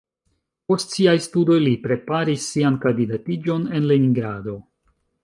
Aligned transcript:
Post 0.71 0.95
siaj 0.95 1.13
studoj 1.25 1.57
li 1.65 1.73
preparis 1.83 2.47
sian 2.55 2.79
kandidatiĝon 2.87 3.69
en 3.81 3.87
Leningrado. 3.93 4.57